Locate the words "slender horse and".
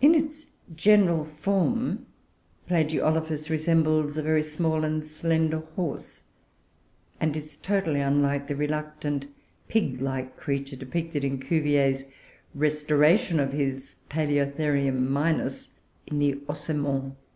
5.04-7.36